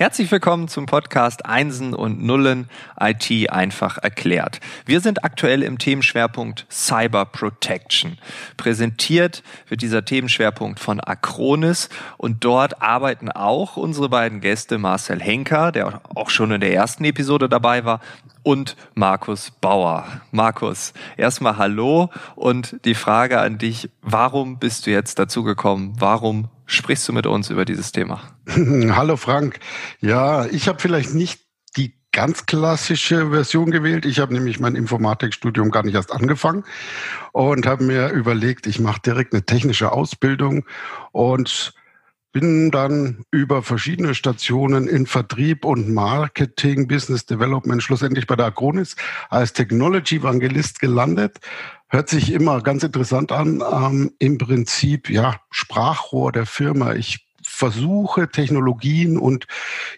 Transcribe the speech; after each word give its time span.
Herzlich 0.00 0.32
willkommen 0.32 0.66
zum 0.66 0.86
Podcast 0.86 1.44
Einsen 1.44 1.92
und 1.92 2.22
Nullen 2.24 2.70
IT 2.98 3.50
einfach 3.50 3.98
erklärt. 3.98 4.58
Wir 4.86 5.02
sind 5.02 5.24
aktuell 5.24 5.62
im 5.62 5.76
Themenschwerpunkt 5.76 6.64
Cyber 6.70 7.26
Protection. 7.26 8.16
Präsentiert 8.56 9.42
wird 9.68 9.82
dieser 9.82 10.02
Themenschwerpunkt 10.02 10.80
von 10.80 11.00
Acronis 11.00 11.90
und 12.16 12.42
dort 12.46 12.80
arbeiten 12.80 13.30
auch 13.30 13.76
unsere 13.76 14.08
beiden 14.08 14.40
Gäste 14.40 14.78
Marcel 14.78 15.20
Henker, 15.20 15.70
der 15.70 16.00
auch 16.14 16.30
schon 16.30 16.50
in 16.50 16.62
der 16.62 16.72
ersten 16.72 17.04
Episode 17.04 17.50
dabei 17.50 17.84
war, 17.84 18.00
und 18.42 18.76
Markus 18.94 19.50
Bauer. 19.50 20.06
Markus, 20.30 20.94
erstmal 21.18 21.58
Hallo 21.58 22.08
und 22.36 22.74
die 22.86 22.94
Frage 22.94 23.38
an 23.38 23.58
dich, 23.58 23.90
warum 24.00 24.58
bist 24.58 24.86
du 24.86 24.92
jetzt 24.92 25.18
dazu 25.18 25.42
gekommen? 25.42 25.92
Warum 25.98 26.48
sprichst 26.70 27.08
du 27.08 27.12
mit 27.12 27.26
uns 27.26 27.50
über 27.50 27.64
dieses 27.64 27.92
Thema? 27.92 28.22
Hallo 28.46 29.16
Frank. 29.16 29.58
Ja, 30.00 30.46
ich 30.46 30.68
habe 30.68 30.80
vielleicht 30.80 31.14
nicht 31.14 31.40
die 31.76 31.94
ganz 32.12 32.46
klassische 32.46 33.30
Version 33.30 33.70
gewählt. 33.70 34.06
Ich 34.06 34.18
habe 34.18 34.32
nämlich 34.32 34.60
mein 34.60 34.74
Informatikstudium 34.74 35.70
gar 35.70 35.82
nicht 35.84 35.94
erst 35.94 36.12
angefangen 36.12 36.64
und 37.32 37.66
habe 37.66 37.84
mir 37.84 38.10
überlegt, 38.10 38.66
ich 38.66 38.80
mache 38.80 39.00
direkt 39.00 39.32
eine 39.32 39.44
technische 39.44 39.92
Ausbildung 39.92 40.64
und 41.12 41.74
bin 42.32 42.70
dann 42.70 43.24
über 43.32 43.62
verschiedene 43.62 44.14
Stationen 44.14 44.86
in 44.86 45.06
Vertrieb 45.06 45.64
und 45.64 45.92
Marketing, 45.92 46.86
Business 46.86 47.26
Development, 47.26 47.82
schlussendlich 47.82 48.28
bei 48.28 48.36
der 48.36 48.46
Acronis 48.46 48.94
als 49.30 49.52
Technology 49.52 50.16
Evangelist 50.16 50.78
gelandet 50.78 51.40
Hört 51.90 52.08
sich 52.08 52.32
immer 52.32 52.62
ganz 52.62 52.84
interessant 52.84 53.32
an. 53.32 53.62
Ähm, 53.68 54.12
Im 54.20 54.38
Prinzip, 54.38 55.10
ja, 55.10 55.40
Sprachrohr 55.50 56.30
der 56.30 56.46
Firma. 56.46 56.94
Ich 56.94 57.26
versuche 57.42 58.30
Technologien 58.30 59.18
und 59.18 59.48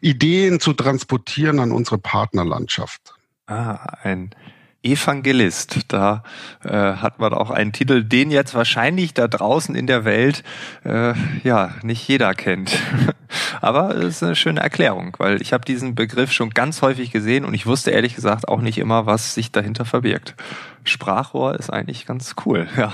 Ideen 0.00 0.58
zu 0.58 0.72
transportieren 0.72 1.58
an 1.58 1.70
unsere 1.70 1.98
Partnerlandschaft. 1.98 3.14
Ah, 3.46 3.98
ein 4.02 4.34
Evangelist. 4.82 5.80
Da 5.88 6.22
äh, 6.64 6.70
hat 6.70 7.18
man 7.18 7.32
auch 7.32 7.50
einen 7.50 7.72
Titel, 7.72 8.02
den 8.02 8.30
jetzt 8.30 8.54
wahrscheinlich 8.54 9.14
da 9.14 9.28
draußen 9.28 9.74
in 9.74 9.86
der 9.86 10.04
Welt 10.04 10.42
äh, 10.84 11.14
ja 11.44 11.74
nicht 11.82 12.06
jeder 12.08 12.34
kennt. 12.34 12.76
Aber 13.60 13.94
es 13.96 14.16
ist 14.16 14.22
eine 14.22 14.36
schöne 14.36 14.60
Erklärung, 14.60 15.16
weil 15.18 15.40
ich 15.40 15.52
habe 15.52 15.64
diesen 15.64 15.94
Begriff 15.94 16.32
schon 16.32 16.50
ganz 16.50 16.82
häufig 16.82 17.10
gesehen 17.10 17.44
und 17.44 17.54
ich 17.54 17.66
wusste 17.66 17.90
ehrlich 17.90 18.14
gesagt 18.14 18.48
auch 18.48 18.60
nicht 18.60 18.78
immer, 18.78 19.06
was 19.06 19.34
sich 19.34 19.52
dahinter 19.52 19.84
verbirgt. 19.84 20.34
Sprachrohr 20.84 21.58
ist 21.58 21.70
eigentlich 21.70 22.06
ganz 22.06 22.34
cool. 22.44 22.68
Ja. 22.76 22.92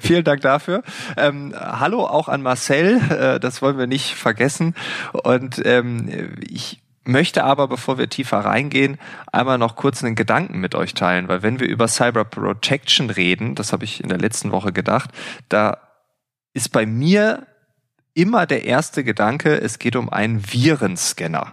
Vielen 0.00 0.22
Dank 0.22 0.42
dafür. 0.42 0.84
Ähm, 1.16 1.52
hallo 1.58 2.06
auch 2.06 2.28
an 2.28 2.40
Marcel, 2.40 3.00
äh, 3.10 3.40
das 3.40 3.62
wollen 3.62 3.78
wir 3.78 3.88
nicht 3.88 4.14
vergessen. 4.14 4.76
Und 5.12 5.60
ähm, 5.64 6.08
ich 6.40 6.80
möchte 7.06 7.44
aber, 7.44 7.68
bevor 7.68 7.98
wir 7.98 8.08
tiefer 8.08 8.38
reingehen, 8.38 8.98
einmal 9.32 9.58
noch 9.58 9.76
kurz 9.76 10.02
einen 10.02 10.14
Gedanken 10.14 10.58
mit 10.58 10.74
euch 10.74 10.94
teilen, 10.94 11.28
weil 11.28 11.42
wenn 11.42 11.60
wir 11.60 11.68
über 11.68 11.88
Cyber 11.88 12.24
Protection 12.24 13.10
reden, 13.10 13.54
das 13.54 13.72
habe 13.72 13.84
ich 13.84 14.02
in 14.02 14.08
der 14.08 14.18
letzten 14.18 14.52
Woche 14.52 14.72
gedacht, 14.72 15.10
da 15.48 15.78
ist 16.52 16.72
bei 16.72 16.86
mir 16.86 17.46
immer 18.14 18.46
der 18.46 18.64
erste 18.64 19.04
Gedanke, 19.04 19.60
es 19.60 19.78
geht 19.78 19.94
um 19.94 20.08
einen 20.08 20.52
Virenscanner. 20.52 21.52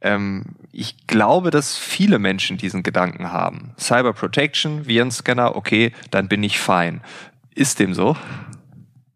Ähm, 0.00 0.44
ich 0.72 1.06
glaube, 1.08 1.50
dass 1.50 1.76
viele 1.76 2.20
Menschen 2.20 2.56
diesen 2.56 2.84
Gedanken 2.84 3.32
haben. 3.32 3.74
Cyber 3.78 4.12
Protection, 4.12 4.86
Virenscanner, 4.86 5.56
okay, 5.56 5.92
dann 6.12 6.28
bin 6.28 6.44
ich 6.44 6.60
fein. 6.60 7.02
Ist 7.54 7.80
dem 7.80 7.94
so? 7.94 8.16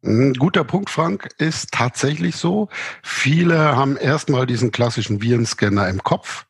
Ein 0.05 0.34
guter 0.34 0.64
Punkt, 0.64 0.91
Frank, 0.91 1.28
ist 1.39 1.70
tatsächlich 1.70 2.34
so. 2.34 2.69
Viele 3.04 3.76
haben 3.76 3.97
erstmal 3.97 4.47
diesen 4.47 4.72
klassischen 4.72 5.22
Virenscanner 5.22 5.88
im 5.88 6.03
Kopf, 6.03 6.44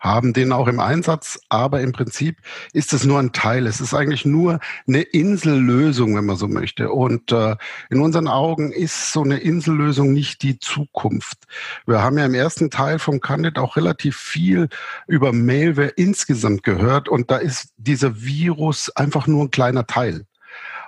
haben 0.00 0.32
den 0.32 0.52
auch 0.52 0.68
im 0.68 0.80
Einsatz, 0.80 1.38
aber 1.50 1.82
im 1.82 1.92
Prinzip 1.92 2.38
ist 2.72 2.94
es 2.94 3.04
nur 3.04 3.18
ein 3.18 3.32
Teil. 3.32 3.66
Es 3.66 3.82
ist 3.82 3.92
eigentlich 3.92 4.24
nur 4.24 4.58
eine 4.88 5.02
Insellösung, 5.02 6.16
wenn 6.16 6.24
man 6.24 6.36
so 6.36 6.48
möchte. 6.48 6.92
Und 6.92 7.30
äh, 7.30 7.56
in 7.90 8.00
unseren 8.00 8.26
Augen 8.26 8.72
ist 8.72 9.12
so 9.12 9.22
eine 9.22 9.36
Insellösung 9.36 10.14
nicht 10.14 10.42
die 10.42 10.58
Zukunft. 10.58 11.44
Wir 11.86 12.00
haben 12.00 12.16
ja 12.16 12.24
im 12.24 12.34
ersten 12.34 12.70
Teil 12.70 12.98
vom 12.98 13.20
Candid 13.20 13.58
auch 13.58 13.76
relativ 13.76 14.16
viel 14.16 14.70
über 15.06 15.30
Malware 15.34 15.88
insgesamt 15.88 16.62
gehört 16.62 17.10
und 17.10 17.30
da 17.30 17.36
ist 17.36 17.74
dieser 17.76 18.22
Virus 18.22 18.88
einfach 18.96 19.26
nur 19.26 19.44
ein 19.44 19.50
kleiner 19.50 19.86
Teil. 19.86 20.24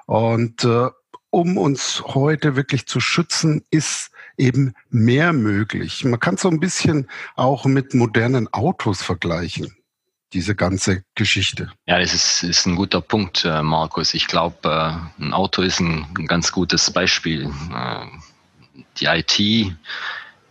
Und 0.06 0.64
äh, 0.64 0.88
um 1.36 1.58
uns 1.58 2.02
heute 2.02 2.56
wirklich 2.56 2.86
zu 2.86 2.98
schützen, 2.98 3.62
ist 3.70 4.10
eben 4.38 4.72
mehr 4.88 5.34
möglich. 5.34 6.02
Man 6.02 6.18
kann 6.18 6.38
so 6.38 6.48
ein 6.48 6.60
bisschen 6.60 7.10
auch 7.34 7.66
mit 7.66 7.92
modernen 7.92 8.50
Autos 8.54 9.02
vergleichen 9.02 9.76
diese 10.32 10.54
ganze 10.54 11.04
Geschichte. 11.14 11.70
Ja, 11.84 11.98
das 11.98 12.14
ist, 12.14 12.42
ist 12.42 12.64
ein 12.64 12.74
guter 12.74 13.02
Punkt, 13.02 13.44
äh, 13.44 13.62
Markus. 13.62 14.14
Ich 14.14 14.28
glaube, 14.28 14.56
äh, 14.64 15.22
ein 15.22 15.34
Auto 15.34 15.60
ist 15.60 15.78
ein, 15.78 16.06
ein, 16.18 16.26
ganz 16.26 16.52
gutes 16.52 16.90
Beispiel. 16.90 17.50
Äh, 17.70 18.06
die 18.98 19.04
IT 19.04 19.76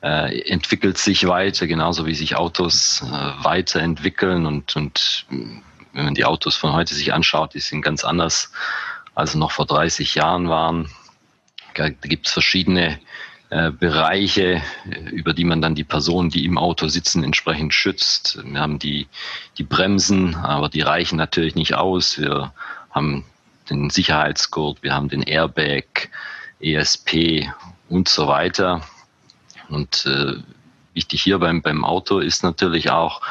entwickelt 0.01 0.99
sich 0.99 1.27
weiter, 1.27 1.65
genauso 1.65 2.05
wie 2.05 2.13
sich 2.13 2.35
Autos 2.35 3.03
weiterentwickeln 3.41 4.45
und, 4.45 4.75
und 4.75 5.25
wenn 5.93 6.05
man 6.05 6.13
die 6.13 6.25
Autos 6.25 6.55
von 6.55 6.73
heute 6.73 6.93
sich 6.93 7.11
anschaut, 7.11 7.55
die 7.55 7.59
sind 7.59 7.81
ganz 7.81 8.03
anders 8.03 8.51
also 9.15 9.39
noch 9.39 9.51
vor 9.51 9.65
30 9.65 10.15
Jahren 10.15 10.49
waren. 10.49 10.89
Da 11.73 11.89
gibt 11.89 12.27
es 12.27 12.33
verschiedene 12.33 12.99
äh, 13.49 13.71
Bereiche, 13.71 14.61
äh, 14.89 15.09
über 15.11 15.33
die 15.33 15.45
man 15.45 15.61
dann 15.61 15.75
die 15.75 15.83
Personen, 15.83 16.29
die 16.29 16.45
im 16.45 16.57
Auto 16.57 16.87
sitzen, 16.87 17.23
entsprechend 17.23 17.73
schützt. 17.73 18.39
Wir 18.43 18.59
haben 18.59 18.79
die, 18.79 19.07
die 19.57 19.63
Bremsen, 19.63 20.35
aber 20.35 20.69
die 20.69 20.81
reichen 20.81 21.17
natürlich 21.17 21.55
nicht 21.55 21.75
aus. 21.75 22.19
Wir 22.19 22.53
haben 22.91 23.25
den 23.69 23.89
Sicherheitsgurt, 23.89 24.83
wir 24.83 24.93
haben 24.93 25.09
den 25.09 25.21
Airbag, 25.21 26.09
ESP 26.59 27.49
und 27.89 28.07
so 28.07 28.27
weiter. 28.27 28.81
Und 29.69 30.05
äh, 30.05 30.35
wichtig 30.93 31.21
hier 31.21 31.39
beim, 31.39 31.61
beim 31.61 31.83
Auto 31.83 32.19
ist 32.19 32.43
natürlich 32.43 32.89
auch, 32.89 33.21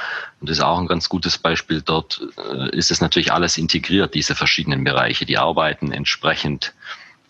und 0.45 0.51
das 0.51 0.59
ist 0.59 0.63
auch 0.63 0.79
ein 0.79 0.89
ganz 0.89 1.09
gutes 1.09 1.39
Beispiel, 1.39 1.81
dort 1.81 2.21
äh, 2.37 2.77
ist 2.77 2.91
es 2.91 3.01
natürlich 3.01 3.33
alles 3.33 3.57
integriert, 3.57 4.15
diese 4.15 4.35
verschiedenen 4.35 4.85
Bereiche, 4.85 5.25
die 5.25 5.39
arbeiten 5.39 5.91
entsprechend 5.91 6.75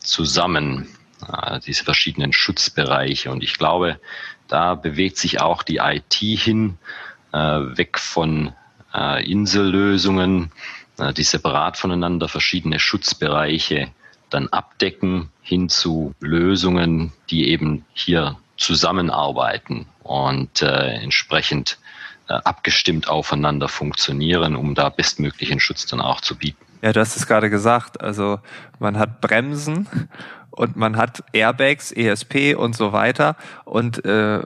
zusammen, 0.01 0.89
äh, 1.33 1.61
diese 1.61 1.85
verschiedenen 1.85 2.33
Schutzbereiche. 2.33 3.31
Und 3.31 3.45
ich 3.45 3.57
glaube, 3.57 4.01
da 4.49 4.75
bewegt 4.75 5.17
sich 5.17 5.41
auch 5.41 5.63
die 5.63 5.77
IT 5.77 6.15
hin, 6.15 6.77
äh, 7.33 7.39
weg 7.39 8.01
von 8.01 8.53
Insellösungen, 9.25 10.53
die 11.17 11.25
separat 11.25 11.77
voneinander 11.77 12.29
verschiedene 12.29 12.79
Schutzbereiche 12.79 13.91
dann 14.31 14.47
abdecken, 14.47 15.31
hin 15.43 15.69
zu 15.69 16.15
Lösungen, 16.21 17.13
die 17.29 17.49
eben 17.49 17.85
hier 17.93 18.39
zusammenarbeiten 18.57 19.87
und 20.05 20.63
entsprechend 20.63 21.79
abgestimmt 22.33 23.09
aufeinander 23.09 23.69
funktionieren, 23.69 24.57
um 24.57 24.75
da 24.75 24.89
bestmöglichen 24.89 25.61
Schutz 25.61 25.87
dann 25.87 26.01
auch 26.01 26.21
zu 26.21 26.37
bieten. 26.37 26.65
Ja, 26.83 26.93
du 26.93 27.01
hast 27.01 27.17
es 27.17 27.27
gerade 27.27 27.51
gesagt. 27.51 28.01
Also 28.01 28.41
man 28.79 28.99
hat 28.99 29.21
Bremsen 29.21 29.89
und 30.51 30.77
man 30.77 30.97
hat 30.97 31.25
Airbags, 31.33 31.93
ESP 31.93 32.55
und 32.57 32.77
so 32.77 32.93
weiter. 32.93 33.37
Und 33.65 34.05
äh, 34.05 34.41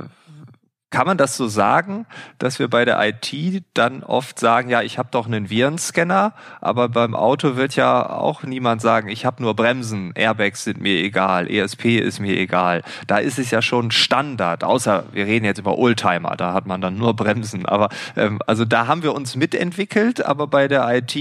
kann 0.91 1.07
man 1.07 1.19
das 1.19 1.37
so 1.37 1.49
sagen, 1.49 2.07
dass 2.39 2.59
wir 2.59 2.69
bei 2.69 2.87
der 2.87 2.99
IT 3.07 3.63
dann 3.75 4.03
oft 4.03 4.39
sagen, 4.39 4.71
ja, 4.71 4.81
ich 4.81 4.97
habe 4.97 5.11
doch 5.11 5.27
einen 5.27 5.51
Virenscanner, 5.51 6.33
aber 6.63 6.89
beim 6.89 7.15
Auto 7.15 7.57
wird 7.57 7.77
ja 7.77 8.09
auch 8.09 8.43
niemand 8.43 8.81
sagen, 8.81 9.09
ich 9.09 9.27
habe 9.27 9.43
nur 9.43 9.55
Bremsen, 9.55 10.13
Airbags 10.15 10.65
sind 10.65 10.81
mir 10.81 10.97
egal, 11.03 11.51
ESP 11.51 11.99
ist 11.99 12.21
mir 12.21 12.39
egal. 12.39 12.83
Da 13.07 13.19
ist 13.19 13.39
es 13.39 13.51
ja 13.51 13.61
schon 13.61 13.91
Standard, 13.91 14.65
außer 14.65 15.05
wir 15.13 15.27
reden 15.27 15.45
jetzt 15.45 15.59
über 15.59 15.77
Oldtimer, 15.77 16.37
da 16.37 16.55
hat 16.55 16.67
man 16.67 16.81
dann 16.81 16.97
nur 16.97 17.15
Bremsen. 17.15 17.67
Aber 17.67 17.91
ähm, 18.17 18.41
also 18.47 18.65
da 18.65 18.87
haben 18.87 19.03
wir 19.03 19.15
uns 19.15 19.37
mitentwickelt, 19.37 20.25
aber 20.25 20.47
bei 20.47 20.69
der 20.69 20.89
IT 20.89 21.15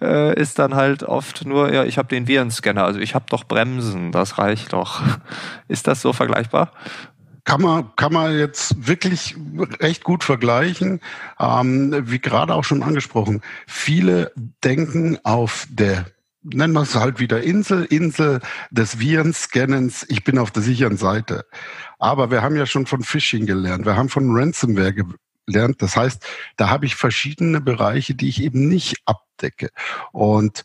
äh, 0.00 0.40
ist 0.40 0.60
dann 0.60 0.76
halt 0.76 1.02
oft 1.02 1.44
nur, 1.46 1.72
ja, 1.72 1.84
ich 1.84 1.98
habe 1.98 2.06
den 2.06 2.28
Virenscanner, 2.28 2.84
also 2.84 3.00
ich 3.00 3.16
habe 3.16 3.24
doch 3.28 3.42
Bremsen, 3.42 4.12
das 4.12 4.38
reicht 4.38 4.72
doch. 4.72 5.02
Ist 5.68 5.86
das 5.86 6.00
so 6.00 6.12
vergleichbar? 6.12 6.72
Kann 7.50 7.62
man, 7.62 7.96
kann 7.96 8.12
man 8.12 8.38
jetzt 8.38 8.86
wirklich 8.86 9.34
recht 9.80 10.04
gut 10.04 10.22
vergleichen. 10.22 11.00
Ähm, 11.40 11.92
wie 12.08 12.20
gerade 12.20 12.54
auch 12.54 12.62
schon 12.62 12.84
angesprochen, 12.84 13.42
viele 13.66 14.30
denken 14.62 15.18
auf 15.24 15.66
der 15.68 16.06
nennen 16.42 16.72
wir 16.72 16.82
es 16.82 16.94
halt 16.94 17.18
wieder 17.18 17.42
Insel, 17.42 17.86
Insel 17.86 18.40
des 18.70 19.00
Virenscannens, 19.00 20.06
ich 20.08 20.22
bin 20.22 20.38
auf 20.38 20.52
der 20.52 20.62
sicheren 20.62 20.96
Seite. 20.96 21.44
Aber 21.98 22.30
wir 22.30 22.40
haben 22.40 22.54
ja 22.54 22.66
schon 22.66 22.86
von 22.86 23.02
Phishing 23.02 23.46
gelernt, 23.46 23.84
wir 23.84 23.96
haben 23.96 24.08
von 24.08 24.30
Ransomware 24.30 24.94
gelernt. 25.46 25.82
Das 25.82 25.96
heißt, 25.96 26.24
da 26.56 26.70
habe 26.70 26.86
ich 26.86 26.94
verschiedene 26.94 27.60
Bereiche, 27.60 28.14
die 28.14 28.28
ich 28.28 28.42
eben 28.44 28.68
nicht 28.68 29.02
abdecke. 29.06 29.70
Und 30.12 30.62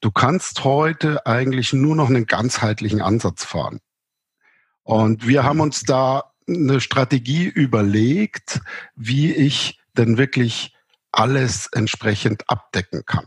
du 0.00 0.10
kannst 0.10 0.64
heute 0.64 1.24
eigentlich 1.24 1.72
nur 1.72 1.96
noch 1.96 2.10
einen 2.10 2.26
ganzheitlichen 2.26 3.00
Ansatz 3.00 3.42
fahren. 3.42 3.80
Und 4.86 5.26
wir 5.26 5.42
haben 5.42 5.58
uns 5.58 5.82
da 5.82 6.30
eine 6.48 6.80
Strategie 6.80 7.46
überlegt, 7.46 8.60
wie 8.94 9.32
ich 9.32 9.80
denn 9.98 10.16
wirklich 10.16 10.76
alles 11.10 11.66
entsprechend 11.72 12.48
abdecken 12.48 13.02
kann. 13.04 13.26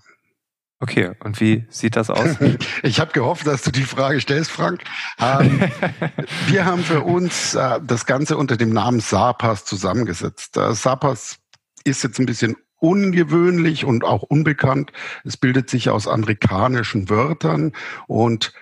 Okay, 0.79 1.11
und 1.21 1.41
wie 1.41 1.65
sieht 1.69 1.97
das 1.97 2.09
aus? 2.09 2.37
ich 2.83 3.01
habe 3.01 3.11
gehofft, 3.11 3.45
dass 3.45 3.63
du 3.63 3.71
die 3.71 3.83
Frage 3.83 4.21
stellst, 4.21 4.49
Frank. 4.49 4.85
Ähm, 5.19 5.59
wir 6.47 6.65
haben 6.65 6.81
für 6.81 7.01
uns 7.01 7.55
äh, 7.55 7.81
das 7.85 8.05
Ganze 8.05 8.37
unter 8.37 8.55
dem 8.55 8.69
Namen 8.69 9.01
SAPAS 9.01 9.65
zusammengesetzt. 9.65 10.55
Äh, 10.55 10.73
SAPAS 10.73 11.39
ist 11.83 12.03
jetzt 12.03 12.19
ein 12.19 12.25
bisschen 12.25 12.55
ungewöhnlich 12.77 13.83
und 13.83 14.05
auch 14.05 14.23
unbekannt. 14.23 14.93
Es 15.25 15.35
bildet 15.35 15.69
sich 15.69 15.89
aus 15.89 16.07
amerikanischen 16.07 17.09
Wörtern 17.09 17.73
und 18.07 18.53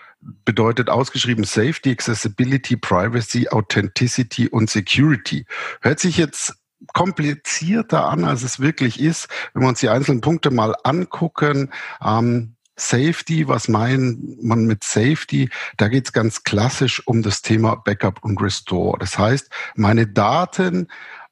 bedeutet 0.45 0.89
ausgeschrieben 0.89 1.43
Safety, 1.43 1.91
Accessibility, 1.91 2.77
Privacy, 2.77 3.47
Authenticity 3.49 4.47
und 4.47 4.69
Security. 4.69 5.45
Hört 5.81 5.99
sich 5.99 6.17
jetzt 6.17 6.55
komplizierter 6.93 8.05
an, 8.05 8.23
als 8.23 8.43
es 8.43 8.59
wirklich 8.59 8.99
ist. 8.99 9.27
Wenn 9.53 9.63
wir 9.63 9.69
uns 9.69 9.79
die 9.79 9.89
einzelnen 9.89 10.21
Punkte 10.21 10.51
mal 10.51 10.75
angucken, 10.83 11.71
ähm, 12.03 12.53
Safety, 12.79 13.47
was 13.47 13.67
meint 13.67 14.43
man 14.43 14.65
mit 14.65 14.83
Safety? 14.83 15.49
Da 15.77 15.87
geht 15.87 16.05
es 16.05 16.13
ganz 16.13 16.43
klassisch 16.43 17.05
um 17.07 17.23
das 17.23 17.41
Thema 17.41 17.75
Backup 17.75 18.23
und 18.23 18.39
Restore. 18.39 18.99
Das 18.99 19.17
heißt, 19.17 19.49
meine 19.75 20.05
Daten 20.05 20.87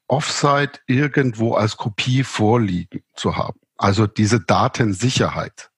offsite 0.08 0.80
irgendwo 0.86 1.54
als 1.54 1.76
Kopie 1.76 2.24
vorliegen 2.24 3.02
zu 3.14 3.36
haben. 3.36 3.60
Also 3.76 4.06
diese 4.08 4.40
Datensicherheit. 4.40 5.70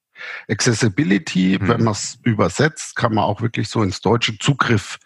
Accessibility, 0.48 1.58
mhm. 1.60 1.68
wenn 1.68 1.84
man 1.84 1.92
es 1.92 2.18
übersetzt, 2.22 2.96
kann 2.96 3.14
man 3.14 3.24
auch 3.24 3.40
wirklich 3.40 3.68
so 3.68 3.82
ins 3.82 4.00
deutsche 4.00 4.38
Zugriff 4.38 4.98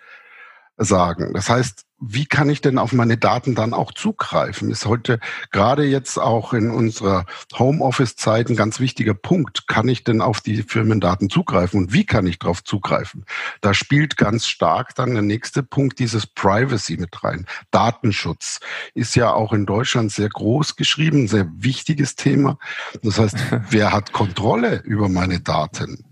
sagen. 0.77 1.33
Das 1.35 1.49
heißt, 1.49 1.85
wie 2.05 2.27
kann 2.27 2.51
ich 2.51 2.61
denn 2.61 2.79
auf 2.79 2.93
meine 2.93 3.17
Daten 3.17 3.55
dann 3.55 3.75
auch 3.75 3.93
zugreifen? 3.93 4.71
Ist 4.71 4.87
heute 4.87 5.21
gerade 5.53 5.85
jetzt 5.85 6.19
auch 6.19 6.53
in 6.53 6.71
unserer 6.71 7.27
Homeoffice-Zeit 7.57 8.49
ein 8.49 8.57
ganz 8.57 8.81
wichtiger 8.81 9.15
Punkt. 9.15 9.69
Kann 9.69 9.89
ich 9.89 10.03
denn 10.03 10.21
auf 10.21 10.41
die 10.41 10.65
Firmendaten 10.65 11.31
zugreifen 11.31 11.79
und 11.79 11.93
wie 11.93 12.05
kann 12.05 12.27
ich 12.27 12.41
darauf 12.41 12.65
zugreifen? 12.65 13.25
Da 13.61 13.73
spielt 13.73 14.17
ganz 14.17 14.47
stark 14.47 14.97
dann 14.97 15.13
der 15.13 15.23
nächste 15.23 15.63
Punkt 15.63 16.01
dieses 16.01 16.27
Privacy 16.27 16.97
mit 16.97 17.23
rein. 17.23 17.47
Datenschutz 17.71 18.59
ist 18.95 19.15
ja 19.15 19.33
auch 19.33 19.53
in 19.53 19.65
Deutschland 19.65 20.11
sehr 20.11 20.29
groß 20.29 20.75
geschrieben, 20.75 21.29
sehr 21.29 21.49
wichtiges 21.55 22.17
Thema. 22.17 22.59
Das 23.03 23.21
heißt, 23.21 23.37
wer 23.71 23.93
hat 23.93 24.13
Kontrolle 24.13 24.83
über 24.85 25.09
meine 25.09 25.41
Daten? 25.41 26.12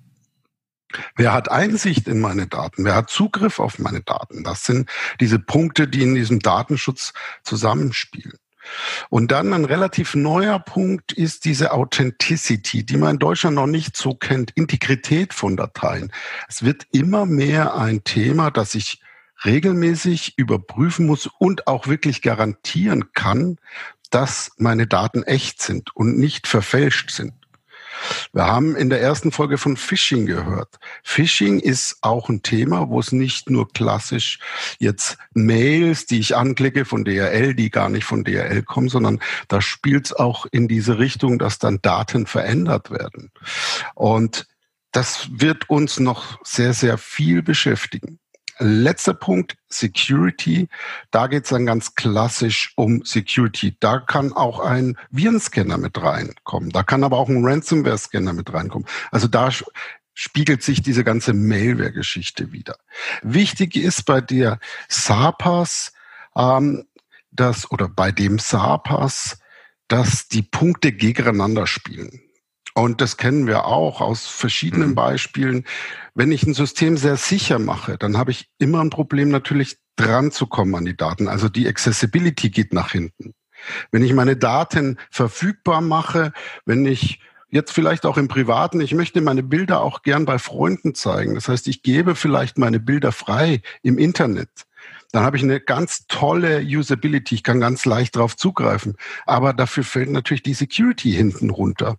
Wer 1.17 1.33
hat 1.33 1.51
Einsicht 1.51 2.09
in 2.09 2.21
meine 2.21 2.47
Daten? 2.47 2.85
Wer 2.85 2.95
hat 2.95 3.11
Zugriff 3.11 3.59
auf 3.61 3.79
meine 3.79 4.01
Daten? 4.01 4.45
Das 4.45 4.65
sind 4.65 4.89
diese 5.21 5.39
Punkte, 5.39 5.89
die 5.89 6.03
in 6.03 6.15
diesem 6.15 6.41
Datenschutz 6.41 7.13
zusammenspielen. 7.45 8.39
Und 9.09 9.33
dann 9.33 9.53
ein 9.53 9.65
relativ 9.65 10.15
neuer 10.15 10.59
Punkt 10.59 11.13
ist 11.13 11.45
diese 11.45 11.73
Authenticity, 11.73 12.85
die 12.85 12.97
man 12.97 13.13
in 13.13 13.19
Deutschland 13.19 13.57
noch 13.57 13.67
nicht 13.67 13.97
so 13.97 14.15
kennt, 14.15 14.51
Integrität 14.53 15.35
von 15.35 15.57
Dateien. 15.57 16.13
Es 16.49 16.63
wird 16.63 16.87
immer 16.93 17.27
mehr 17.27 17.75
ein 17.75 18.05
Thema, 18.05 18.51
das 18.51 18.75
ich 18.75 19.01
regelmäßig 19.45 20.35
überprüfen 20.37 21.07
muss 21.07 21.27
und 21.39 21.67
auch 21.67 21.87
wirklich 21.87 22.21
garantieren 22.23 23.13
kann, 23.13 23.57
dass 24.11 24.53
meine 24.59 24.87
Daten 24.87 25.23
echt 25.23 25.63
sind 25.63 25.95
und 25.97 26.19
nicht 26.19 26.47
verfälscht 26.47 27.11
sind. 27.11 27.33
Wir 28.33 28.47
haben 28.47 28.77
in 28.77 28.91
der 28.91 29.01
ersten 29.01 29.33
Folge 29.33 29.59
von 29.59 29.77
Phishing 29.77 30.27
gehört. 30.27 30.79
Phishing 31.03 31.61
ist 31.61 31.99
auch 32.03 32.29
ein 32.29 32.43
Thema, 32.43 32.89
wo 32.89 33.01
es 33.01 33.13
nicht 33.13 33.51
nur 33.51 33.73
klassisch 33.73 34.39
jetzt 34.79 35.19
Mails, 35.33 36.07
die 36.07 36.21
ich 36.21 36.37
anklicke 36.37 36.85
von 36.85 37.05
DRL, 37.05 37.55
die 37.55 37.71
gar 37.71 37.89
nicht 37.89 38.05
von 38.05 38.25
DRL 38.25 38.63
kommen, 38.63 38.89
sondern 38.89 39.21
da 39.49 39.61
spielt 39.61 40.07
es 40.07 40.13
auch 40.13 40.47
in 40.51 40.69
diese 40.69 40.99
Richtung, 40.99 41.39
dass 41.39 41.59
dann 41.59 41.81
Daten 41.83 42.27
verändert 42.27 42.91
werden. 42.91 43.33
Und 43.95 44.47
das 44.93 45.29
wird 45.33 45.71
uns 45.71 46.01
noch 46.01 46.39
sehr, 46.45 46.75
sehr 46.75 46.99
viel 46.99 47.43
beschäftigen. 47.43 48.19
Letzter 48.61 49.15
Punkt, 49.15 49.57
Security. 49.69 50.69
Da 51.11 51.27
geht 51.27 51.45
es 51.45 51.51
dann 51.51 51.67
ganz 51.67 51.95
klassisch 51.95 52.73
um 52.77 53.05
Security. 53.05 53.77
Da 53.81 54.01
kann 54.01 54.33
auch 54.33 54.61
ein 54.61 54.97
Virenscanner 55.11 55.79
mit 55.79 56.01
reinkommen. 56.01 56.71
Da 56.71 56.83
kann 56.83 57.03
aber 57.03 57.19
auch 57.19 57.29
ein 57.29 57.45
Ransomware-Scanner 57.45 58.33
mit 58.35 58.53
reinkommen. 58.53 58.87
Also 59.11 59.29
da 59.29 59.51
spiegelt 60.15 60.63
sich 60.63 60.83
diese 60.83 61.05
ganze 61.05 61.33
Malware-Geschichte 61.33 62.53
wieder. 62.53 62.77
Wichtig 63.23 63.77
ist 63.77 64.05
bei 64.05 64.21
der 64.21 64.61
SAPAS, 64.89 65.93
ähm, 66.37 66.85
dass, 67.31 67.71
oder 67.71 67.89
bei 67.89 68.13
dem 68.13 68.39
SAPAS, 68.39 69.39
dass 69.89 70.29
die 70.29 70.43
Punkte 70.43 70.93
gegeneinander 70.93 71.67
spielen. 71.67 72.21
Und 72.75 73.01
das 73.01 73.17
kennen 73.17 73.47
wir 73.47 73.65
auch 73.65 74.01
aus 74.01 74.27
verschiedenen 74.27 74.91
mhm. 74.91 74.95
Beispielen. 74.95 75.65
Wenn 76.15 76.33
ich 76.33 76.45
ein 76.45 76.55
System 76.55 76.97
sehr 76.97 77.17
sicher 77.17 77.59
mache, 77.59 77.99
dann 77.99 78.17
habe 78.17 78.31
ich 78.31 78.49
immer 78.59 78.81
ein 78.81 78.91
Problem, 78.91 79.31
natürlich 79.31 79.79
dran 79.97 80.31
zu 80.31 80.47
kommen 80.47 80.75
an 80.75 80.85
die 80.85 80.97
Daten. 80.97 81.29
Also 81.29 81.49
die 81.49 81.69
Accessibility 81.69 82.51
geht 82.51 82.73
nach 82.73 82.93
hinten. 82.93 83.35
Wenn 83.91 84.03
ich 84.03 84.15
meine 84.15 84.37
Daten 84.37 84.99
verfügbar 85.11 85.81
mache, 85.81 86.33
wenn 86.65 86.87
ich 86.87 87.21
jetzt 87.51 87.73
vielleicht 87.73 88.07
auch 88.07 88.17
im 88.17 88.29
Privaten, 88.29 88.81
ich 88.81 88.95
möchte 88.95 89.21
meine 89.21 89.43
Bilder 89.43 89.83
auch 89.83 90.03
gern 90.03 90.25
bei 90.25 90.39
Freunden 90.39 90.95
zeigen. 90.95 91.35
Das 91.35 91.49
heißt, 91.49 91.69
ich 91.69 91.83
gebe 91.83 92.15
vielleicht 92.15 92.59
meine 92.59 92.81
Bilder 92.81 93.13
frei 93.13 93.61
im 93.83 93.99
Internet. 93.99 94.49
Dann 95.13 95.25
habe 95.25 95.37
ich 95.37 95.43
eine 95.43 95.61
ganz 95.61 96.07
tolle 96.07 96.63
Usability. 96.63 97.35
Ich 97.35 97.43
kann 97.43 97.61
ganz 97.61 97.85
leicht 97.85 98.17
darauf 98.17 98.37
zugreifen. 98.37 98.97
Aber 99.27 99.53
dafür 99.53 99.83
fällt 99.83 100.11
natürlich 100.11 100.45
die 100.45 100.55
Security 100.55 101.13
hinten 101.13 101.51
runter. 101.51 101.97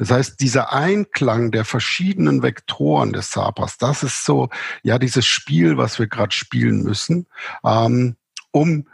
Das 0.00 0.10
heißt, 0.10 0.40
dieser 0.40 0.72
Einklang 0.72 1.50
der 1.50 1.66
verschiedenen 1.66 2.42
Vektoren 2.42 3.12
des 3.12 3.32
SAPAS, 3.32 3.76
das 3.76 4.02
ist 4.02 4.24
so, 4.24 4.48
ja, 4.82 4.98
dieses 4.98 5.26
Spiel, 5.26 5.76
was 5.76 5.98
wir 5.98 6.06
gerade 6.06 6.34
spielen 6.34 6.82
müssen, 6.82 7.26
ähm, 7.62 8.16
um 8.50 8.88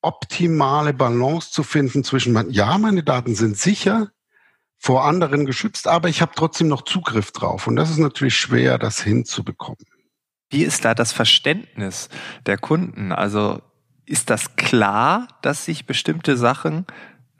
optimale 0.00 0.94
Balance 0.94 1.50
zu 1.50 1.64
finden 1.64 2.04
zwischen, 2.04 2.50
ja, 2.50 2.78
meine 2.78 3.02
Daten 3.02 3.34
sind 3.34 3.58
sicher, 3.58 4.12
vor 4.78 5.04
anderen 5.04 5.44
geschützt, 5.44 5.88
aber 5.88 6.08
ich 6.08 6.22
habe 6.22 6.32
trotzdem 6.36 6.68
noch 6.68 6.82
Zugriff 6.82 7.32
drauf. 7.32 7.66
Und 7.66 7.74
das 7.74 7.90
ist 7.90 7.98
natürlich 7.98 8.36
schwer, 8.36 8.78
das 8.78 9.00
hinzubekommen. 9.00 9.84
Wie 10.50 10.62
ist 10.62 10.84
da 10.84 10.94
das 10.94 11.10
Verständnis 11.10 12.08
der 12.46 12.58
Kunden? 12.58 13.10
Also 13.10 13.60
ist 14.06 14.30
das 14.30 14.54
klar, 14.54 15.26
dass 15.42 15.64
sich 15.64 15.86
bestimmte 15.86 16.36
Sachen 16.36 16.86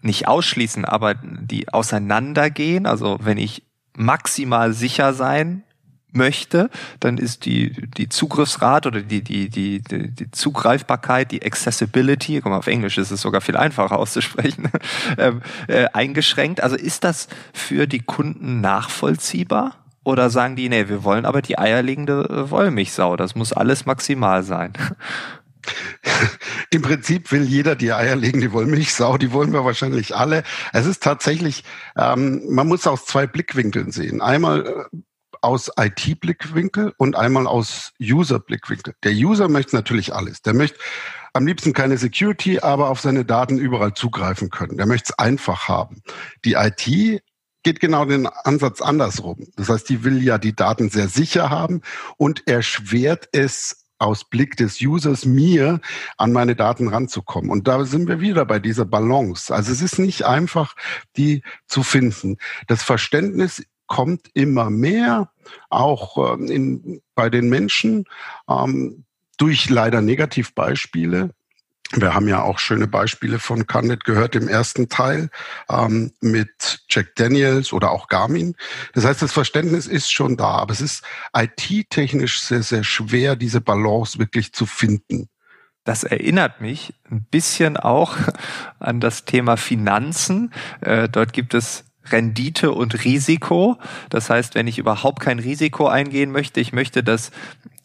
nicht 0.05 0.29
ausschließen, 0.29 0.85
aber 0.85 1.15
die 1.15 1.69
auseinandergehen. 1.73 2.87
Also 2.87 3.19
wenn 3.21 3.39
ich 3.39 3.63
maximal 3.97 4.73
sicher 4.73 5.15
sein 5.15 5.63
möchte, 6.13 6.71
dann 7.01 7.19
ist 7.19 7.45
die, 7.45 7.73
die 7.97 8.09
Zugriffsrate 8.09 8.89
oder 8.89 9.01
die, 9.03 9.23
die, 9.23 9.49
die, 9.49 9.83
die 9.83 10.31
Zugreifbarkeit, 10.31 11.33
die 11.33 11.45
Accessibility, 11.45 12.41
guck 12.41 12.51
mal, 12.51 12.59
auf 12.59 12.67
Englisch 12.67 12.99
ist 12.99 13.11
es 13.11 13.21
sogar 13.21 13.41
viel 13.41 13.57
einfacher 13.57 13.99
auszusprechen, 13.99 14.71
ähm, 15.19 15.43
äh, 15.67 15.87
eingeschränkt. 15.93 16.63
Also 16.63 16.77
ist 16.77 17.05
das 17.05 17.29
für 17.53 17.87
die 17.87 18.01
Kunden 18.01 18.61
nachvollziehbar? 18.61 19.77
Oder 20.05 20.29
sagen 20.29 20.55
die, 20.55 20.69
nee, 20.69 20.89
wir 20.89 21.03
wollen 21.03 21.25
aber 21.25 21.41
die 21.41 21.59
eierlegende 21.59 22.51
Wollmilchsau, 22.51 23.17
das 23.17 23.35
muss 23.35 23.55
alles 23.55 23.87
maximal 23.87 24.43
sein? 24.43 24.75
Im 26.71 26.83
Prinzip 26.83 27.31
will 27.33 27.45
jeder 27.45 27.77
die 27.77 27.93
eierlegende 27.93 28.53
Wollmilchsau, 28.53 29.19
die 29.19 29.33
wollen 29.33 29.53
wir 29.53 29.65
wahrscheinlich 29.65 30.17
alle. 30.17 30.43
Es 30.73 30.87
ist 30.87 31.03
tatsächlich, 31.03 31.65
ähm, 31.97 32.43
man 32.49 32.69
muss 32.69 32.87
aus 32.87 33.05
zwei 33.05 33.27
Blickwinkeln 33.27 33.93
sehen. 33.93 34.21
Einmal 34.21 34.67
äh, 34.93 34.97
aus 35.41 35.71
IT-Blickwinkel 35.79 36.95
und 36.97 37.17
einmal 37.17 37.47
aus 37.47 37.93
User-Blickwinkel. 38.01 38.95
Der 39.05 39.13
User 39.13 39.49
möchte 39.49 39.77
natürlich 39.77 40.15
alles. 40.15 40.41
Der 40.41 40.55
möchte 40.55 40.79
am 41.35 41.47
liebsten 41.47 41.73
keine 41.73 41.99
Security, 41.99 42.61
aber 42.61 42.89
auf 42.89 43.01
seine 43.01 43.25
Daten 43.25 43.59
überall 43.59 43.93
zugreifen 43.93 44.51
können. 44.51 44.79
Der 44.79 44.87
möchte 44.87 45.13
es 45.13 45.19
einfach 45.19 45.69
haben. 45.69 46.01
Die 46.45 46.55
IT 46.55 47.23
geht 47.63 47.81
genau 47.81 48.05
den 48.05 48.27
Ansatz 48.27 48.81
andersrum. 48.81 49.49
Das 49.57 49.69
heißt, 49.69 49.89
die 49.89 50.05
will 50.05 50.23
ja 50.23 50.39
die 50.39 50.55
Daten 50.55 50.91
sehr 50.91 51.09
sicher 51.09 51.51
haben 51.51 51.83
und 52.17 52.47
erschwert 52.47 53.29
es 53.33 53.84
aus 54.05 54.25
Blick 54.25 54.57
des 54.57 54.81
Users 54.81 55.25
mir 55.25 55.81
an 56.19 56.33
meine 56.33 56.55
Daten 56.55 56.89
ranzukommen. 56.89 57.51
Und 57.51 57.67
da 57.67 57.85
sind 57.85 58.07
wir 58.07 58.21
wieder 58.21 58.45
bei 58.45 58.59
dieser 58.59 58.85
Balance. 58.85 59.53
Also 59.53 59.73
es 59.73 59.81
ist 59.83 59.99
nicht 59.99 60.25
einfach, 60.25 60.77
die 61.17 61.43
zu 61.67 61.83
finden. 61.83 62.37
Das 62.67 62.83
Verständnis 62.83 63.65
kommt 63.87 64.29
immer 64.35 64.71
mehr, 64.71 65.31
auch 65.71 66.35
ähm, 66.35 66.47
in, 66.47 67.03
bei 67.15 67.31
den 67.31 67.49
Menschen, 67.49 68.05
ähm, 68.49 69.05
durch 69.37 69.69
leider 69.69 70.01
Negativbeispiele, 70.01 71.31
Wir 71.93 72.15
haben 72.15 72.29
ja 72.29 72.43
auch 72.43 72.59
schöne 72.59 72.89
Beispiele 72.89 73.39
von 73.39 73.67
Canet 73.67 74.05
gehört 74.05 74.35
im 74.35 74.49
ersten 74.49 74.89
Teil 74.89 75.31
ähm, 75.69 76.13
mit 76.21 76.81
Jack 76.89 77.15
Daniels 77.15 77.73
oder 77.73 77.91
auch 77.91 78.09
Garmin. 78.09 78.57
Das 78.95 79.05
heißt, 79.05 79.23
das 79.23 79.33
Verständnis 79.33 79.87
ist 79.87 80.13
schon 80.13 80.37
da, 80.37 80.57
aber 80.57 80.73
es 80.73 80.81
ist 80.81 81.05
IT-technisch 81.37 82.41
sehr, 82.41 82.63
sehr 82.63 82.85
schwer, 82.85 83.37
diese 83.37 83.61
Balance 83.61 84.19
wirklich 84.19 84.53
zu 84.53 84.67
finden. 84.67 85.29
Das 85.85 86.03
erinnert 86.03 86.63
mich 86.63 86.95
ein 87.11 87.27
bisschen 87.31 87.77
auch 87.77 88.17
an 88.81 89.01
das 89.01 89.27
Thema 89.27 89.57
Finanzen. 89.57 90.53
Äh, 90.81 91.09
dort 91.11 91.33
gibt 91.35 91.53
es 91.53 91.85
Rendite 92.07 92.73
und 92.73 93.05
Risiko. 93.05 93.79
Das 94.11 94.31
heißt, 94.31 94.55
wenn 94.55 94.67
ich 94.67 94.79
überhaupt 94.79 95.21
kein 95.21 95.39
Risiko 95.39 95.87
eingehen 95.87 96.33
möchte, 96.33 96.61
ich 96.61 96.73
möchte, 96.73 97.03
dass 97.03 97.31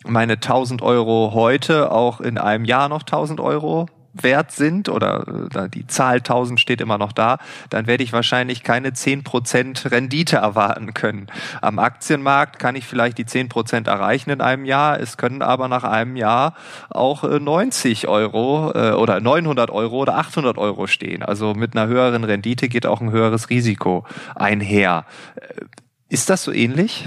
meine 0.05 0.33
1000 0.33 0.81
Euro 0.81 1.31
heute 1.33 1.91
auch 1.91 2.21
in 2.21 2.37
einem 2.37 2.65
Jahr 2.65 2.89
noch 2.89 3.01
1000 3.01 3.39
Euro 3.39 3.87
wert 4.13 4.51
sind 4.51 4.89
oder 4.89 5.49
äh, 5.53 5.69
die 5.69 5.87
Zahl 5.87 6.17
1000 6.17 6.59
steht 6.59 6.81
immer 6.81 6.97
noch 6.97 7.11
da, 7.11 7.37
dann 7.69 7.87
werde 7.87 8.03
ich 8.03 8.13
wahrscheinlich 8.13 8.63
keine 8.63 8.89
10% 8.89 9.91
Rendite 9.91 10.37
erwarten 10.37 10.93
können. 10.93 11.27
Am 11.61 11.79
Aktienmarkt 11.79 12.59
kann 12.59 12.75
ich 12.75 12.85
vielleicht 12.85 13.17
die 13.17 13.25
10% 13.25 13.87
erreichen 13.87 14.29
in 14.31 14.41
einem 14.41 14.65
Jahr, 14.65 14.99
es 14.99 15.17
können 15.17 15.41
aber 15.41 15.67
nach 15.67 15.83
einem 15.83 16.15
Jahr 16.15 16.55
auch 16.89 17.23
90 17.23 18.03
äh, 18.03 18.07
Euro 18.07 18.71
äh, 18.73 18.91
oder 18.93 19.19
900 19.19 19.69
Euro 19.69 19.97
oder 19.97 20.17
800 20.17 20.57
Euro 20.57 20.87
stehen. 20.87 21.23
Also 21.23 21.53
mit 21.53 21.75
einer 21.75 21.87
höheren 21.87 22.23
Rendite 22.23 22.69
geht 22.69 22.85
auch 22.85 23.01
ein 23.01 23.11
höheres 23.11 23.49
Risiko 23.49 24.05
einher. 24.35 25.05
Ist 26.09 26.29
das 26.29 26.43
so 26.43 26.51
ähnlich? 26.51 27.05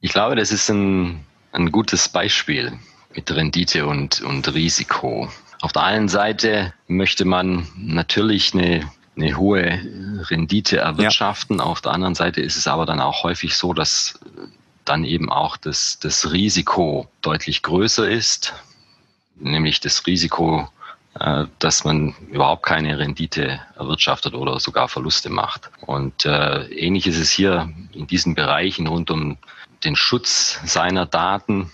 Ich 0.00 0.12
glaube, 0.12 0.34
das 0.34 0.50
ist 0.50 0.70
ein, 0.70 1.20
ein 1.52 1.72
gutes 1.72 2.08
Beispiel 2.08 2.72
mit 3.14 3.30
Rendite 3.30 3.86
und, 3.86 4.20
und 4.20 4.52
Risiko. 4.54 5.28
Auf 5.60 5.72
der 5.72 5.82
einen 5.82 6.08
Seite 6.08 6.72
möchte 6.86 7.24
man 7.24 7.66
natürlich 7.76 8.54
eine, 8.54 8.90
eine 9.16 9.36
hohe 9.36 9.80
Rendite 10.30 10.78
erwirtschaften. 10.78 11.58
Ja. 11.58 11.64
Auf 11.64 11.80
der 11.80 11.92
anderen 11.92 12.14
Seite 12.14 12.40
ist 12.40 12.56
es 12.56 12.66
aber 12.66 12.86
dann 12.86 13.00
auch 13.00 13.24
häufig 13.24 13.54
so, 13.54 13.74
dass 13.74 14.18
dann 14.84 15.04
eben 15.04 15.30
auch 15.30 15.56
das, 15.56 15.98
das 16.00 16.32
Risiko 16.32 17.08
deutlich 17.20 17.62
größer 17.62 18.08
ist, 18.08 18.54
nämlich 19.36 19.80
das 19.80 20.06
Risiko, 20.06 20.68
dass 21.14 21.84
man 21.84 22.14
überhaupt 22.30 22.64
keine 22.64 22.98
Rendite 22.98 23.60
erwirtschaftet 23.76 24.34
oder 24.34 24.60
sogar 24.60 24.88
Verluste 24.88 25.28
macht. 25.28 25.70
Und 25.86 26.24
äh, 26.24 26.66
ähnlich 26.66 27.06
ist 27.06 27.18
es 27.18 27.30
hier 27.30 27.68
in 27.92 28.06
diesen 28.06 28.34
Bereichen 28.34 28.86
rund 28.86 29.10
um 29.10 29.36
den 29.84 29.96
Schutz 29.96 30.60
seiner 30.64 31.06
Daten 31.06 31.70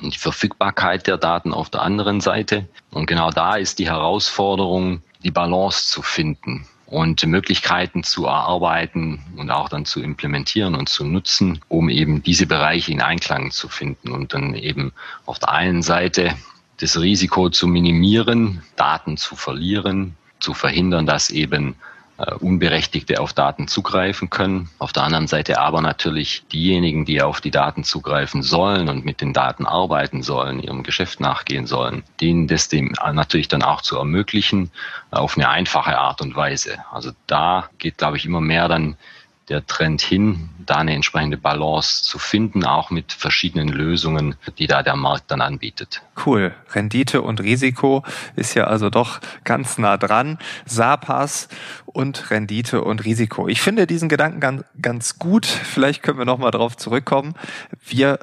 und 0.00 0.14
die 0.14 0.18
Verfügbarkeit 0.18 1.06
der 1.06 1.18
Daten 1.18 1.52
auf 1.52 1.70
der 1.70 1.82
anderen 1.82 2.20
Seite. 2.20 2.68
Und 2.90 3.06
genau 3.06 3.30
da 3.30 3.54
ist 3.54 3.78
die 3.78 3.88
Herausforderung, 3.88 5.02
die 5.22 5.30
Balance 5.30 5.86
zu 5.86 6.02
finden 6.02 6.66
und 6.86 7.24
Möglichkeiten 7.24 8.02
zu 8.02 8.26
erarbeiten 8.26 9.22
und 9.36 9.50
auch 9.50 9.68
dann 9.68 9.84
zu 9.84 10.02
implementieren 10.02 10.74
und 10.74 10.88
zu 10.88 11.04
nutzen, 11.04 11.60
um 11.68 11.88
eben 11.88 12.22
diese 12.22 12.46
Bereiche 12.46 12.90
in 12.90 13.00
Einklang 13.00 13.52
zu 13.52 13.68
finden 13.68 14.10
und 14.10 14.34
dann 14.34 14.54
eben 14.54 14.92
auf 15.26 15.38
der 15.38 15.50
einen 15.50 15.82
Seite 15.82 16.34
das 16.80 16.98
Risiko 16.98 17.50
zu 17.50 17.66
minimieren, 17.66 18.62
Daten 18.76 19.16
zu 19.16 19.36
verlieren, 19.36 20.16
zu 20.40 20.54
verhindern, 20.54 21.06
dass 21.06 21.30
eben 21.30 21.76
äh, 22.20 22.34
Unberechtigte 22.34 23.20
auf 23.20 23.32
Daten 23.32 23.68
zugreifen 23.68 24.30
können. 24.30 24.68
Auf 24.78 24.92
der 24.92 25.04
anderen 25.04 25.26
Seite 25.26 25.58
aber 25.58 25.80
natürlich 25.80 26.42
diejenigen, 26.52 27.04
die 27.04 27.22
auf 27.22 27.40
die 27.40 27.50
Daten 27.50 27.84
zugreifen 27.84 28.42
sollen 28.42 28.88
und 28.88 29.04
mit 29.04 29.20
den 29.20 29.32
Daten 29.32 29.66
arbeiten 29.66 30.22
sollen, 30.22 30.60
ihrem 30.60 30.82
Geschäft 30.82 31.20
nachgehen 31.20 31.66
sollen, 31.66 32.02
denen 32.20 32.46
das 32.46 32.68
dem 32.68 32.94
natürlich 33.12 33.48
dann 33.48 33.62
auch 33.62 33.82
zu 33.82 33.96
ermöglichen 33.96 34.70
auf 35.10 35.36
eine 35.36 35.48
einfache 35.48 35.98
Art 35.98 36.20
und 36.20 36.36
Weise. 36.36 36.78
Also 36.90 37.12
da 37.26 37.70
geht, 37.78 37.98
glaube 37.98 38.16
ich, 38.16 38.26
immer 38.26 38.40
mehr 38.40 38.68
dann 38.68 38.96
der 39.50 39.66
Trend 39.66 40.00
hin, 40.00 40.48
da 40.64 40.76
eine 40.76 40.94
entsprechende 40.94 41.36
Balance 41.36 42.02
zu 42.04 42.18
finden, 42.18 42.64
auch 42.64 42.90
mit 42.90 43.12
verschiedenen 43.12 43.68
Lösungen, 43.68 44.36
die 44.58 44.66
da 44.66 44.82
der 44.82 44.96
Markt 44.96 45.30
dann 45.30 45.40
anbietet. 45.40 46.02
Cool. 46.24 46.54
Rendite 46.72 47.22
und 47.22 47.40
Risiko 47.40 48.04
ist 48.36 48.54
ja 48.54 48.64
also 48.64 48.88
doch 48.88 49.20
ganz 49.44 49.78
nah 49.78 49.96
dran. 49.96 50.38
SAPAS 50.66 51.48
und 51.86 52.30
Rendite 52.30 52.82
und 52.82 53.04
Risiko. 53.04 53.48
Ich 53.48 53.60
finde 53.60 53.86
diesen 53.86 54.08
Gedanken 54.08 54.40
ganz, 54.40 54.64
ganz 54.80 55.18
gut. 55.18 55.46
Vielleicht 55.46 56.02
können 56.02 56.18
wir 56.18 56.24
nochmal 56.24 56.52
drauf 56.52 56.76
zurückkommen. 56.76 57.34
Wir 57.84 58.20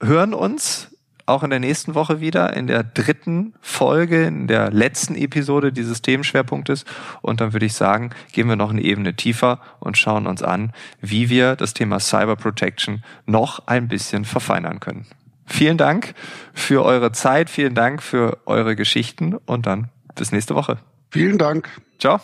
hören 0.00 0.34
uns 0.34 0.93
auch 1.26 1.42
in 1.42 1.50
der 1.50 1.60
nächsten 1.60 1.94
Woche 1.94 2.20
wieder, 2.20 2.54
in 2.54 2.66
der 2.66 2.82
dritten 2.82 3.54
Folge, 3.60 4.24
in 4.24 4.46
der 4.46 4.70
letzten 4.70 5.14
Episode 5.14 5.72
dieses 5.72 6.02
Themenschwerpunktes. 6.02 6.84
Und 7.22 7.40
dann 7.40 7.52
würde 7.52 7.66
ich 7.66 7.74
sagen, 7.74 8.10
gehen 8.32 8.48
wir 8.48 8.56
noch 8.56 8.70
eine 8.70 8.82
Ebene 8.82 9.14
tiefer 9.14 9.60
und 9.80 9.96
schauen 9.96 10.26
uns 10.26 10.42
an, 10.42 10.72
wie 11.00 11.30
wir 11.30 11.56
das 11.56 11.74
Thema 11.74 12.00
Cyber 12.00 12.36
Protection 12.36 13.02
noch 13.26 13.66
ein 13.66 13.88
bisschen 13.88 14.24
verfeinern 14.24 14.80
können. 14.80 15.06
Vielen 15.46 15.76
Dank 15.76 16.14
für 16.54 16.84
eure 16.84 17.12
Zeit, 17.12 17.50
vielen 17.50 17.74
Dank 17.74 18.02
für 18.02 18.38
eure 18.46 18.76
Geschichten 18.76 19.34
und 19.34 19.66
dann 19.66 19.90
bis 20.14 20.32
nächste 20.32 20.54
Woche. 20.54 20.78
Vielen 21.10 21.38
Dank. 21.38 21.68
Ciao. 21.98 22.20